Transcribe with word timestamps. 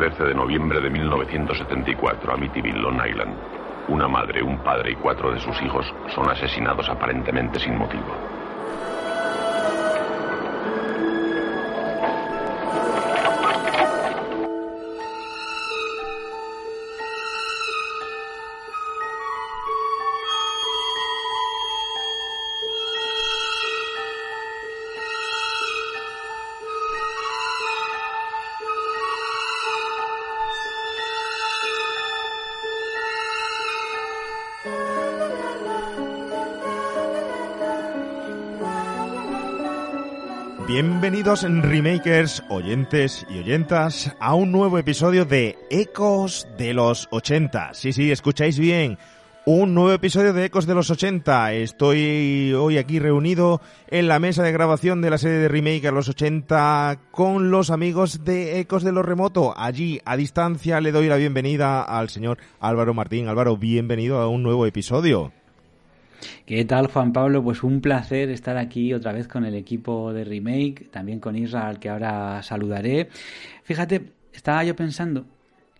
13 0.00 0.24
de 0.24 0.34
noviembre 0.34 0.80
de 0.80 0.88
1974, 0.88 2.32
Amityville, 2.32 2.80
Long 2.80 3.06
Island. 3.06 3.34
Una 3.88 4.08
madre, 4.08 4.42
un 4.42 4.56
padre 4.60 4.92
y 4.92 4.94
cuatro 4.94 5.30
de 5.30 5.38
sus 5.38 5.60
hijos 5.60 5.84
son 6.14 6.30
asesinados 6.30 6.88
aparentemente 6.88 7.60
sin 7.60 7.76
motivo. 7.76 8.39
Bienvenidos 40.72 41.42
en 41.42 41.64
Remakers, 41.64 42.44
oyentes 42.48 43.26
y 43.28 43.40
oyentas, 43.40 44.14
a 44.20 44.34
un 44.34 44.52
nuevo 44.52 44.78
episodio 44.78 45.24
de 45.24 45.58
Ecos 45.68 46.46
de 46.58 46.74
los 46.74 47.08
80. 47.10 47.74
Sí, 47.74 47.92
sí, 47.92 48.12
escucháis 48.12 48.56
bien. 48.56 48.96
Un 49.46 49.74
nuevo 49.74 49.92
episodio 49.92 50.32
de 50.32 50.44
Ecos 50.44 50.66
de 50.66 50.76
los 50.76 50.88
80. 50.88 51.54
Estoy 51.54 52.52
hoy 52.52 52.78
aquí 52.78 53.00
reunido 53.00 53.60
en 53.88 54.06
la 54.06 54.20
mesa 54.20 54.44
de 54.44 54.52
grabación 54.52 55.02
de 55.02 55.10
la 55.10 55.18
serie 55.18 55.38
de 55.38 55.48
Remakers 55.48 55.92
los 55.92 56.08
80 56.08 57.00
con 57.10 57.50
los 57.50 57.70
amigos 57.70 58.24
de 58.24 58.60
Ecos 58.60 58.84
de 58.84 58.92
los 58.92 59.04
Remoto. 59.04 59.52
Allí, 59.56 60.00
a 60.04 60.16
distancia, 60.16 60.80
le 60.80 60.92
doy 60.92 61.08
la 61.08 61.16
bienvenida 61.16 61.82
al 61.82 62.10
señor 62.10 62.38
Álvaro 62.60 62.94
Martín. 62.94 63.26
Álvaro, 63.26 63.56
bienvenido 63.56 64.20
a 64.20 64.28
un 64.28 64.44
nuevo 64.44 64.66
episodio. 64.66 65.32
¿Qué 66.46 66.64
tal, 66.64 66.88
Juan 66.88 67.12
Pablo? 67.12 67.42
Pues 67.42 67.62
un 67.62 67.80
placer 67.80 68.30
estar 68.30 68.56
aquí 68.56 68.92
otra 68.92 69.12
vez 69.12 69.28
con 69.28 69.44
el 69.44 69.54
equipo 69.54 70.12
de 70.12 70.24
Remake, 70.24 70.88
también 70.90 71.20
con 71.20 71.36
Israel, 71.36 71.78
que 71.78 71.88
ahora 71.88 72.42
saludaré. 72.42 73.08
Fíjate, 73.62 74.12
estaba 74.32 74.64
yo 74.64 74.76
pensando 74.76 75.26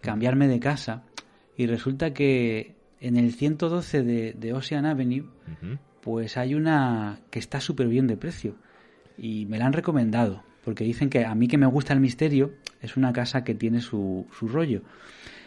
cambiarme 0.00 0.48
de 0.48 0.60
casa 0.60 1.04
y 1.56 1.66
resulta 1.66 2.12
que 2.12 2.74
en 3.00 3.16
el 3.16 3.32
112 3.34 4.02
de, 4.02 4.32
de 4.32 4.52
Ocean 4.52 4.86
Avenue, 4.86 5.28
pues 6.00 6.36
hay 6.36 6.54
una 6.54 7.20
que 7.30 7.38
está 7.38 7.60
súper 7.60 7.88
bien 7.88 8.06
de 8.06 8.16
precio 8.16 8.56
y 9.16 9.46
me 9.46 9.58
la 9.58 9.66
han 9.66 9.72
recomendado 9.72 10.42
porque 10.64 10.84
dicen 10.84 11.10
que 11.10 11.24
a 11.24 11.34
mí 11.34 11.46
que 11.46 11.58
me 11.58 11.66
gusta 11.66 11.92
el 11.92 12.00
misterio 12.00 12.54
es 12.80 12.96
una 12.96 13.12
casa 13.12 13.44
que 13.44 13.54
tiene 13.54 13.80
su, 13.80 14.26
su 14.36 14.48
rollo. 14.48 14.82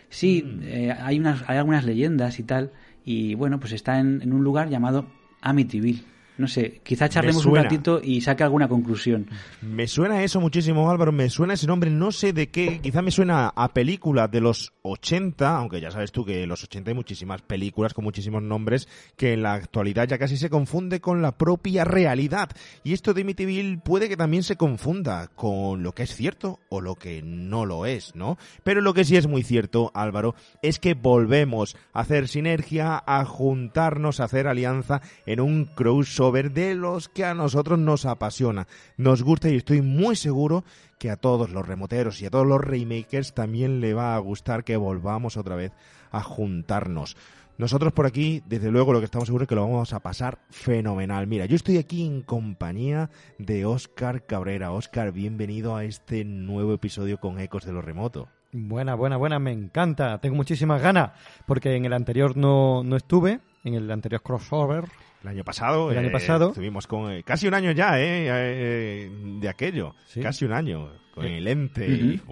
Sí, 0.10 0.60
eh, 0.62 0.96
hay, 0.98 1.20
unas, 1.20 1.44
hay 1.50 1.58
algunas 1.58 1.84
leyendas 1.84 2.40
y 2.40 2.44
tal, 2.44 2.72
y 3.08 3.36
bueno, 3.36 3.58
pues 3.58 3.72
está 3.72 4.00
en, 4.00 4.22
en 4.22 4.34
un 4.34 4.44
lugar 4.44 4.68
llamado 4.68 5.06
Amityville. 5.40 6.04
No 6.38 6.48
sé, 6.48 6.82
quizá 6.84 7.10
charlemos 7.10 7.46
un 7.46 7.56
ratito 7.56 8.00
y 8.04 8.22
saque 8.22 8.44
alguna 8.44 8.68
conclusión. 8.68 9.28
Me 9.62 9.88
suena 9.88 10.24
eso 10.24 10.40
muchísimo, 10.40 10.90
Álvaro. 10.92 11.12
Me 11.12 11.30
suena 11.30 11.56
ese 11.56 11.66
nombre, 11.66 11.90
no 11.90 12.12
sé 12.12 12.32
de 12.32 12.50
qué. 12.50 12.80
Quizá 12.80 13.02
me 13.02 13.10
suena 13.10 13.52
a 13.56 13.74
película 13.74 14.28
de 14.28 14.42
los 14.42 14.74
80, 14.84 15.58
aunque 15.58 15.82
ya 15.82 15.90
sabes 15.90 16.12
tú 16.12 16.24
que 16.26 16.44
en 16.44 16.50
los 16.50 16.64
80 16.64 16.92
hay 16.92 16.96
muchísimas 16.96 17.42
películas 17.42 17.96
con 17.96 18.04
muchísimos 18.04 18.44
nombres 18.44 18.88
que 19.16 19.34
en 19.34 19.42
la 19.42 19.54
actualidad 19.54 20.08
ya 20.08 20.20
casi 20.20 20.38
se 20.38 20.52
confunde 20.52 21.02
con 21.02 21.24
la 21.24 21.38
propia 21.38 21.86
realidad. 21.86 22.50
Y 22.84 22.94
esto 22.94 23.16
de 23.16 23.22
Amityville 23.22 23.80
puede 23.80 24.08
que 24.08 24.18
también 24.18 24.44
se 24.44 24.58
confunda 24.58 25.30
con 25.34 25.82
lo 25.82 25.94
que 25.94 26.04
es 26.04 26.16
cierto 26.16 26.60
o 26.70 26.82
lo 26.82 26.96
que 26.96 27.24
no 27.24 27.66
lo 27.66 27.88
es, 27.88 28.16
¿no? 28.16 28.38
Pero 28.64 28.82
lo 28.82 28.94
que 28.94 29.06
sí 29.06 29.18
es 29.18 29.26
muy 29.26 29.42
cierto, 29.42 29.92
Álvaro, 29.96 30.36
es 30.62 30.78
que 30.78 30.94
volvemos 30.94 31.76
a 31.94 32.02
hacer 32.02 32.28
sinergia, 32.28 33.02
a 33.08 33.26
juntarnos, 33.26 34.20
a 34.20 34.26
hacer 34.26 34.48
alianza 34.48 35.02
en 35.26 35.40
un 35.40 35.66
crossover 35.66 36.27
de 36.32 36.76
los 36.76 37.08
que 37.08 37.24
a 37.24 37.34
nosotros 37.34 37.80
nos 37.80 38.06
apasiona, 38.06 38.68
nos 38.98 39.24
gusta 39.24 39.50
y 39.50 39.56
estoy 39.56 39.82
muy 39.82 40.16
seguro 40.16 40.66
que 41.00 41.10
a 41.10 41.16
todos 41.16 41.52
los 41.52 41.66
remoteros 41.66 42.22
y 42.22 42.26
a 42.26 42.30
todos 42.30 42.46
los 42.46 42.60
remakers 42.60 43.34
también 43.34 43.80
le 43.80 43.94
va 43.94 44.16
a 44.16 44.20
gustar 44.20 44.64
que 44.64 44.76
volvamos 44.76 45.38
otra 45.38 45.56
vez 45.56 45.72
a 46.12 46.22
juntarnos. 46.22 47.16
Nosotros 47.58 47.94
por 47.94 48.06
aquí, 48.06 48.44
desde 48.46 48.70
luego, 48.70 48.94
lo 48.94 49.00
que 49.00 49.06
estamos 49.06 49.28
seguros 49.28 49.46
es 49.46 49.50
que 49.50 49.56
lo 49.56 49.62
vamos 49.62 49.94
a 49.94 50.00
pasar 50.00 50.38
fenomenal. 50.50 51.26
Mira, 51.26 51.46
yo 51.46 51.56
estoy 51.56 51.78
aquí 51.78 52.06
en 52.06 52.22
compañía 52.22 53.10
de 53.40 53.66
Óscar 53.66 54.26
Cabrera. 54.26 54.72
Óscar, 54.72 55.12
bienvenido 55.12 55.76
a 55.76 55.84
este 55.84 56.24
nuevo 56.24 56.74
episodio 56.74 57.20
con 57.20 57.40
Ecos 57.40 57.66
de 57.66 57.72
lo 57.72 57.82
Remoto. 57.82 58.28
Buena, 58.52 58.96
buena, 58.96 59.18
buena, 59.18 59.40
me 59.40 59.52
encanta. 59.52 60.20
Tengo 60.20 60.36
muchísimas 60.36 60.82
ganas 60.82 61.12
porque 61.48 61.76
en 61.76 61.86
el 61.86 61.94
anterior 61.94 62.38
no, 62.38 62.84
no 62.84 62.96
estuve, 62.96 63.40
en 63.68 63.76
el 63.76 63.92
anterior 63.92 64.22
crossover. 64.22 64.86
El 65.24 65.30
año 65.30 65.44
pasado, 65.44 65.92
El 65.92 65.98
año 65.98 66.08
eh, 66.10 66.12
pasado. 66.12 66.50
estuvimos 66.50 66.88
con 66.88 67.12
eh, 67.12 67.24
casi 67.24 67.48
un 67.48 67.54
año 67.54 67.72
ya, 67.72 68.00
eh, 68.00 68.28
eh, 68.30 69.10
de 69.42 69.50
aquello, 69.50 69.96
Sí. 70.06 70.22
casi 70.22 70.46
un 70.46 70.54
año 70.54 70.92
con 71.14 71.26
el 71.26 71.48
ente 71.48 71.88
y 71.88 72.16
ujú. 72.16 72.26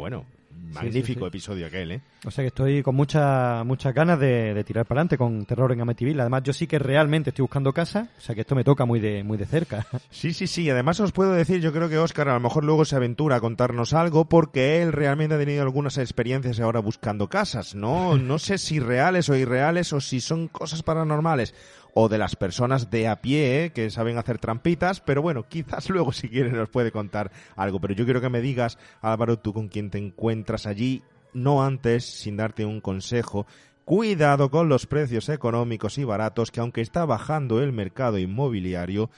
Sí, 0.68 0.74
magnífico 0.74 1.22
sí. 1.22 1.28
episodio 1.28 1.68
aquel, 1.68 1.92
eh. 1.92 2.02
O 2.26 2.32
sea 2.32 2.44
que 2.44 2.48
estoy 2.48 2.82
con 2.82 2.96
mucha, 2.96 3.64
muchas 3.64 3.94
ganas 3.94 4.20
de, 4.20 4.54
de 4.54 4.64
tirar 4.64 4.86
para 4.86 5.02
adelante 5.02 5.18
con 5.18 5.46
Terror 5.46 5.72
en 5.72 5.82
Amityville. 5.82 6.22
Además, 6.22 6.44
yo 6.44 6.54
sí 6.54 6.68
que 6.68 6.80
realmente 6.80 7.30
estoy 7.30 7.44
buscando 7.44 7.74
casa, 7.74 8.10
o 8.18 8.22
sea 8.22 8.36
que 8.36 8.42
esto 8.42 8.56
me 8.56 8.64
toca 8.64 8.86
muy 8.86 9.00
de, 9.00 9.24
muy 9.24 9.38
de 9.38 9.46
cerca. 9.46 9.86
Sí, 10.10 10.34
sí, 10.34 10.48
sí. 10.48 10.70
Además 10.70 11.00
os 11.00 11.12
puedo 11.12 11.34
decir, 11.34 11.60
yo 11.62 11.74
creo 11.74 11.90
que 11.90 11.98
Óscar 11.98 12.30
a 12.30 12.34
lo 12.34 12.40
mejor 12.40 12.64
luego 12.64 12.86
se 12.86 12.96
aventura 12.96 13.36
a 13.36 13.42
contarnos 13.42 13.94
algo 13.94 14.26
porque 14.26 14.82
él 14.82 14.94
realmente 14.94 15.36
ha 15.36 15.38
tenido 15.38 15.62
algunas 15.62 15.98
experiencias 15.98 16.60
ahora 16.60 16.80
buscando 16.80 17.28
casas. 17.28 17.76
No, 17.76 18.18
no 18.18 18.40
sé 18.40 18.58
si 18.58 18.80
reales 18.80 19.30
o 19.30 19.36
irreales 19.36 19.92
o 19.94 20.00
si 20.00 20.22
son 20.22 20.48
cosas 20.48 20.84
paranormales 20.84 21.54
o 21.96 22.10
de 22.10 22.20
las 22.20 22.36
personas 22.36 22.92
de 22.92 23.08
a 23.08 23.22
pie 23.22 23.72
que 23.74 23.90
saben 23.90 24.20
hacer 24.20 24.38
trampitas, 24.38 25.00
pero 25.00 25.24
bueno, 25.24 25.48
quizás 25.48 25.90
luego 25.90 26.12
si 26.12 26.30
quiere 26.30 26.52
nos 26.52 26.70
puede 26.70 26.92
contar 26.92 27.32
algo. 27.56 27.80
Pero 27.80 27.96
yo 27.96 28.06
quiero 28.06 28.22
que 28.22 28.30
me 28.30 28.42
digas, 28.42 28.78
Álvaro, 29.02 29.40
tú 29.40 29.54
con 29.54 29.70
quién 29.70 29.90
te 29.90 29.98
encuentras 29.98 30.68
allí, 30.68 31.02
no 31.34 31.64
antes, 31.64 32.06
sin 32.06 32.38
darte 32.38 32.66
un 32.66 32.82
consejo, 32.82 33.48
Cuidado 33.86 34.50
con 34.50 34.68
los 34.68 34.88
precios 34.88 35.30
económicos 35.30 36.00
y 36.00 36.04
baratos, 36.04 36.50
que 36.50 36.60
aunque 36.60 36.82
está 36.82 37.06
bajando 37.06 37.62
el 37.62 37.72
mercado 37.72 38.18
inmobiliario, 38.18 39.12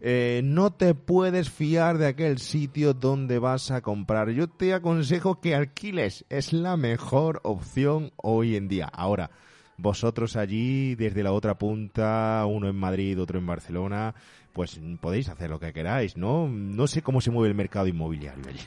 eh, 0.00 0.40
no 0.42 0.72
te 0.72 0.94
puedes 0.94 1.50
fiar 1.50 1.98
de 1.98 2.06
aquel 2.06 2.38
sitio 2.38 2.94
donde 2.94 3.38
vas 3.38 3.70
a 3.70 3.82
comprar. 3.82 4.30
Yo 4.30 4.48
te 4.48 4.72
aconsejo 4.72 5.42
que 5.42 5.54
alquiles, 5.54 6.24
es 6.30 6.54
la 6.54 6.78
mejor 6.78 7.40
opción 7.44 8.10
hoy 8.16 8.56
en 8.56 8.68
día. 8.68 8.86
Ahora, 8.86 9.30
vosotros 9.78 10.36
allí, 10.36 10.94
desde 10.94 11.22
la 11.22 11.32
otra 11.32 11.58
punta, 11.58 12.44
uno 12.48 12.68
en 12.68 12.76
Madrid, 12.76 13.20
otro 13.20 13.38
en 13.38 13.46
Barcelona, 13.46 14.14
pues 14.52 14.80
podéis 15.00 15.28
hacer 15.28 15.50
lo 15.50 15.60
que 15.60 15.72
queráis, 15.72 16.16
¿no? 16.16 16.48
No 16.48 16.86
sé 16.86 17.02
cómo 17.02 17.20
se 17.20 17.30
mueve 17.30 17.48
el 17.48 17.54
mercado 17.54 17.86
inmobiliario 17.86 18.44
allí. 18.48 18.60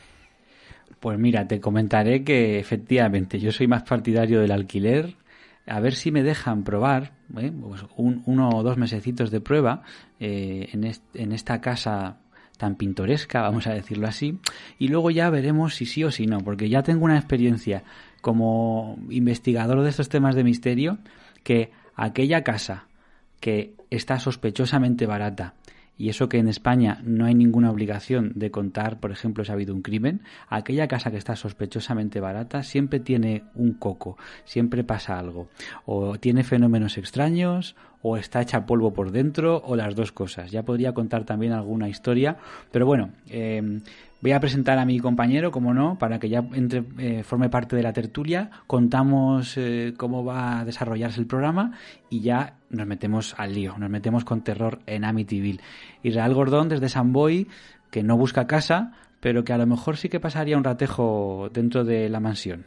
Pues 0.99 1.17
mira, 1.17 1.47
te 1.47 1.59
comentaré 1.59 2.23
que 2.23 2.59
efectivamente 2.59 3.39
yo 3.39 3.51
soy 3.51 3.67
más 3.67 3.83
partidario 3.83 4.41
del 4.41 4.51
alquiler. 4.51 5.15
A 5.65 5.79
ver 5.79 5.93
si 5.93 6.11
me 6.11 6.23
dejan 6.23 6.63
probar 6.63 7.13
¿eh? 7.37 7.51
pues 7.61 7.85
un- 7.95 8.23
uno 8.25 8.49
o 8.49 8.63
dos 8.63 8.77
mesecitos 8.77 9.29
de 9.31 9.39
prueba 9.39 9.83
eh, 10.19 10.67
en, 10.73 10.83
en 11.13 11.31
esta 11.31 11.61
casa 11.61 12.17
tan 12.57 12.75
pintoresca, 12.75 13.41
vamos 13.41 13.67
a 13.67 13.73
decirlo 13.73 14.07
así, 14.07 14.37
y 14.79 14.89
luego 14.89 15.11
ya 15.11 15.29
veremos 15.29 15.75
si 15.75 15.85
sí 15.85 16.03
o 16.03 16.11
si 16.11 16.25
no, 16.25 16.39
porque 16.39 16.67
ya 16.67 16.83
tengo 16.83 17.05
una 17.05 17.15
experiencia 17.17 17.83
como 18.21 18.97
investigador 19.09 19.81
de 19.81 19.89
estos 19.89 20.09
temas 20.09 20.35
de 20.35 20.43
misterio 20.43 20.99
que 21.43 21.71
aquella 21.95 22.43
casa 22.43 22.87
que 23.39 23.73
está 23.89 24.19
sospechosamente 24.19 25.05
barata 25.05 25.53
y 25.99 26.07
eso 26.07 26.29
que 26.29 26.37
en 26.37 26.47
España 26.47 27.01
no 27.03 27.25
hay 27.25 27.35
ninguna 27.35 27.69
obligación 27.69 28.31
de 28.35 28.51
contar, 28.51 29.01
por 29.01 29.11
ejemplo, 29.11 29.43
si 29.43 29.51
ha 29.51 29.55
habido 29.55 29.75
un 29.75 29.81
crimen, 29.81 30.21
aquella 30.47 30.87
casa 30.87 31.11
que 31.11 31.17
está 31.17 31.35
sospechosamente 31.35 32.21
barata 32.21 32.63
siempre 32.63 33.01
tiene 33.01 33.43
un 33.53 33.73
coco, 33.73 34.17
siempre 34.45 34.85
pasa 34.85 35.19
algo, 35.19 35.49
o 35.85 36.17
tiene 36.17 36.45
fenómenos 36.45 36.97
extraños, 36.97 37.75
o 38.01 38.15
está 38.15 38.41
hecha 38.41 38.65
polvo 38.65 38.93
por 38.93 39.11
dentro, 39.11 39.61
o 39.65 39.75
las 39.75 39.93
dos 39.93 40.13
cosas. 40.13 40.51
Ya 40.51 40.63
podría 40.63 40.93
contar 40.93 41.25
también 41.25 41.51
alguna 41.51 41.89
historia, 41.89 42.37
pero 42.71 42.85
bueno, 42.85 43.11
eh, 43.27 43.81
Voy 44.21 44.33
a 44.33 44.39
presentar 44.41 44.77
a 44.79 44.85
mi 44.85 44.99
compañero, 44.99 45.49
como 45.49 45.73
no, 45.73 45.97
para 45.97 46.19
que 46.19 46.27
ya 46.27 46.43
entre, 46.53 46.83
eh, 46.97 47.23
forme 47.23 47.49
parte 47.49 47.77
de 47.77 47.83
la 47.83 47.93
tertulia. 47.93 48.49
Contamos 48.67 49.55
eh, 49.57 49.93
cómo 49.95 50.25
va 50.25 50.59
a 50.59 50.65
desarrollarse 50.65 51.21
el 51.21 51.27
programa 51.27 51.77
y 52.09 52.19
ya 52.19 52.57
nos 52.69 52.85
metemos 52.85 53.33
al 53.37 53.53
lío, 53.53 53.77
nos 53.77 53.89
metemos 53.89 54.25
con 54.25 54.43
terror 54.43 54.79
en 54.87 55.05
Amityville. 55.05 55.61
Israel 56.03 56.33
Gordón 56.33 56.67
desde 56.67 56.89
San 56.89 57.13
Boy, 57.13 57.47
que 57.91 58.03
no 58.03 58.17
busca 58.17 58.45
casa, 58.45 58.91
pero 59.21 59.45
que 59.45 59.53
a 59.53 59.57
lo 59.57 59.65
mejor 59.65 59.95
sí 59.95 60.09
que 60.09 60.19
pasaría 60.19 60.57
un 60.57 60.65
ratejo 60.65 61.49
dentro 61.53 61.85
de 61.85 62.09
la 62.09 62.19
mansión. 62.19 62.65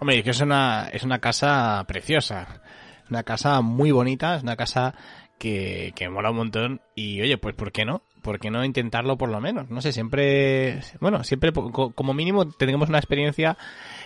Hombre, 0.00 0.18
es 0.18 0.24
que 0.24 0.30
es 0.30 0.40
una, 0.40 0.88
es 0.92 1.04
una 1.04 1.18
casa 1.18 1.84
preciosa, 1.86 2.62
una 3.10 3.22
casa 3.22 3.60
muy 3.60 3.90
bonita, 3.90 4.36
es 4.36 4.42
una 4.42 4.56
casa 4.56 4.94
que, 5.38 5.92
que 5.94 6.08
mola 6.08 6.30
un 6.30 6.36
montón 6.38 6.80
y 6.94 7.20
oye, 7.20 7.36
pues 7.36 7.54
¿por 7.54 7.70
qué 7.70 7.84
no? 7.84 8.02
¿Por 8.22 8.38
qué 8.38 8.50
no 8.50 8.64
intentarlo 8.64 9.18
por 9.18 9.28
lo 9.28 9.40
menos? 9.40 9.68
No 9.70 9.82
sé, 9.82 9.92
siempre, 9.92 10.80
bueno, 11.00 11.24
siempre 11.24 11.52
como 11.52 12.14
mínimo 12.14 12.48
tenemos 12.48 12.88
una 12.88 12.98
experiencia 12.98 13.58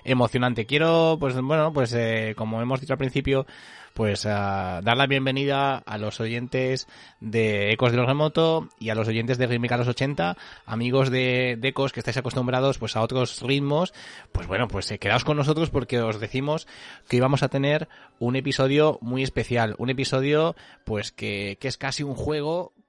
emocionante. 0.04 0.66
Quiero, 0.66 1.16
pues 1.20 1.40
bueno, 1.40 1.72
pues 1.72 1.92
eh, 1.92 2.34
como 2.36 2.60
hemos 2.60 2.80
dicho 2.80 2.94
al 2.94 2.98
principio, 2.98 3.46
pues 3.96 4.24
dar 4.24 4.96
la 4.96 5.06
bienvenida 5.06 5.78
a 5.78 5.96
los 5.96 6.20
oyentes 6.20 6.86
de 7.20 7.72
Ecos 7.72 7.92
de 7.92 7.96
los 7.96 8.06
Remoto 8.06 8.68
y 8.78 8.90
a 8.90 8.94
los 8.94 9.08
oyentes 9.08 9.38
de 9.38 9.46
Remake 9.46 9.72
a 9.72 9.78
los 9.78 9.88
80, 9.88 10.36
amigos 10.66 11.10
de, 11.10 11.58
Ecos 11.62 11.94
que 11.94 12.00
estáis 12.00 12.18
acostumbrados 12.18 12.76
pues 12.76 12.94
a 12.94 13.00
otros 13.00 13.40
ritmos, 13.40 13.94
pues 14.32 14.46
bueno, 14.46 14.68
pues 14.68 14.90
eh, 14.90 14.98
quedaos 14.98 15.24
con 15.24 15.38
nosotros 15.38 15.70
porque 15.70 15.98
os 16.02 16.20
decimos 16.20 16.68
que 17.08 17.16
íbamos 17.16 17.42
a 17.42 17.48
tener 17.48 17.88
un 18.18 18.36
episodio 18.36 18.98
muy 19.00 19.22
especial, 19.22 19.74
un 19.78 19.88
episodio 19.88 20.56
pues 20.84 21.10
que, 21.10 21.56
que 21.58 21.68
es 21.68 21.78
casi 21.78 22.02
un 22.02 22.14
juego 22.14 22.74